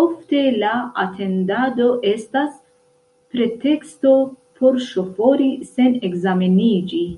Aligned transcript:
Ofte 0.00 0.42
la 0.64 0.74
atendado 1.06 1.88
estas 2.12 2.54
preteksto 3.36 4.16
por 4.62 4.82
ŝofori 4.90 5.54
sen 5.76 6.02
ekzameniĝi. 6.14 7.08